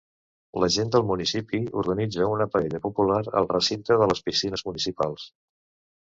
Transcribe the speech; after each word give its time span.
La 0.61 0.67
gent 0.75 0.87
del 0.93 1.03
municipi 1.09 1.59
organitza 1.81 2.29
una 2.35 2.47
paella 2.55 2.79
popular 2.85 3.19
al 3.41 3.49
recinte 3.51 3.99
de 4.05 4.09
les 4.13 4.23
piscines 4.31 4.65
municipals. 4.71 5.27